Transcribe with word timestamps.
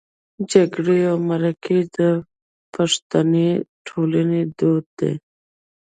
جرګې 0.49 0.99
او 1.11 1.17
مرکې 1.29 1.79
د 1.97 1.99
پښتني 2.73 3.49
ټولنې 3.87 4.41
دود 4.57 4.85
دی 4.99 5.13